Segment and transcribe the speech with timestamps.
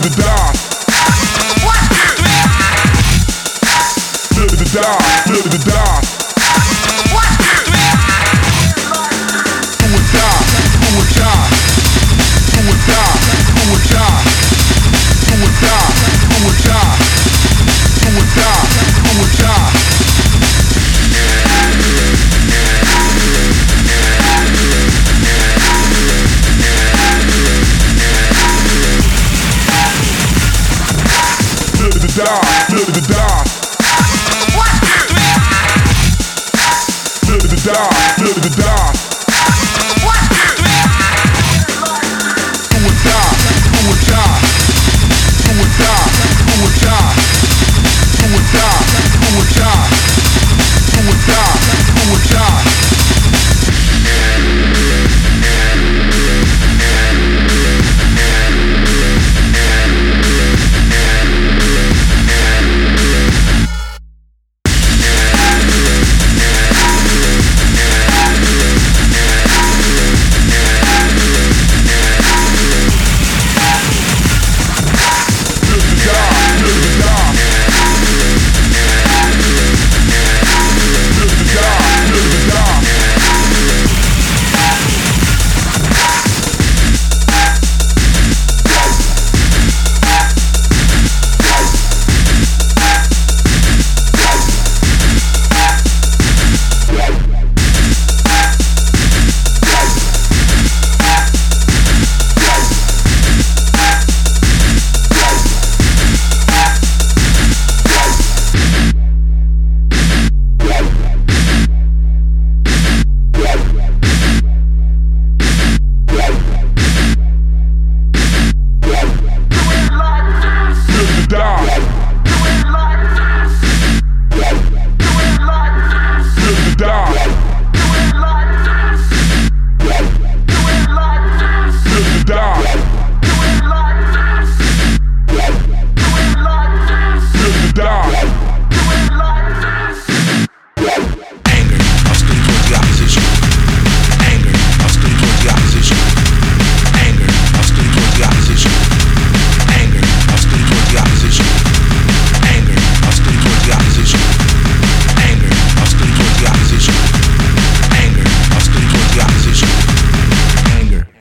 [0.00, 0.67] to the die.
[32.18, 32.77] Die.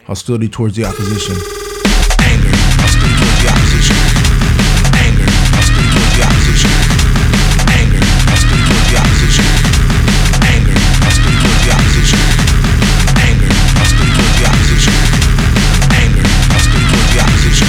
[0.08, 1.36] Hostility towards the opposition.
[2.24, 3.98] Anger, hostility towards the opposition.
[5.04, 6.72] Anger, hostility towards the opposition.
[7.76, 8.00] Anger,
[8.32, 9.48] hostility towards the opposition.
[10.48, 12.24] Anger, hostility towards the opposition.
[13.20, 14.96] Anger, hostility towards the opposition.
[15.92, 16.24] Anger,
[16.56, 17.68] hostility towards the opposition.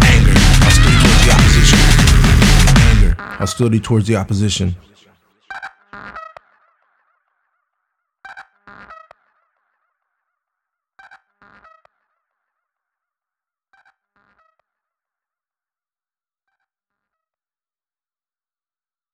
[0.00, 1.80] Anger, hostility towards the opposition.
[2.88, 4.68] Anger, hostility towards the opposition.